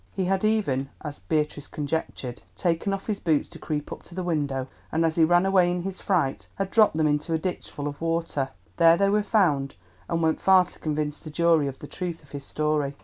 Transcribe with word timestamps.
He 0.15 0.25
had 0.25 0.43
even, 0.43 0.89
as 1.01 1.19
Beatrice 1.19 1.67
conjectured, 1.67 2.41
taken 2.55 2.91
off 2.91 3.05
his 3.05 3.19
boots 3.19 3.47
to 3.49 3.59
creep 3.59 3.91
up 3.91 4.01
to 4.05 4.15
the 4.15 4.23
window, 4.23 4.65
and 4.91 5.05
as 5.05 5.15
he 5.15 5.23
ran 5.23 5.45
away 5.45 5.69
in 5.69 5.83
his 5.83 6.01
fright, 6.01 6.47
had 6.55 6.71
dropped 6.71 6.97
them 6.97 7.05
into 7.05 7.35
a 7.35 7.37
ditch 7.37 7.69
full 7.69 7.87
of 7.87 8.01
water. 8.01 8.49
There 8.77 8.97
they 8.97 9.09
were 9.09 9.21
found, 9.21 9.75
and 10.09 10.23
went 10.23 10.41
far 10.41 10.65
to 10.65 10.79
convince 10.79 11.19
the 11.19 11.29
jury 11.29 11.67
of 11.67 11.77
the 11.77 11.85
truth 11.87 12.23
of 12.23 12.31
his 12.31 12.43
story. 12.43 12.95